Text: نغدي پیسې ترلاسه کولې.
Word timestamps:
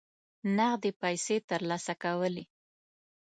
نغدي 0.57 0.91
پیسې 1.01 1.35
ترلاسه 1.49 1.93
کولې. 2.03 2.43